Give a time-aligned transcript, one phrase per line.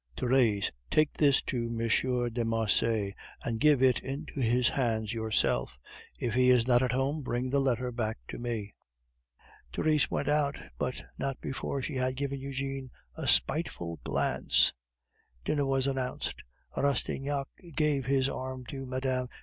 [0.17, 2.33] "Therese, take this to M.
[2.33, 3.13] de Marsay,
[3.43, 5.77] and give it into his hands yourself.
[6.17, 8.73] If he is not at home, bring the letter back to me."
[9.71, 10.27] Therese went,
[10.79, 14.73] but not before she had given Eugene a spiteful glance.
[15.45, 16.41] Dinner was announced.
[16.75, 19.27] Rastignac gave his arm to Mme.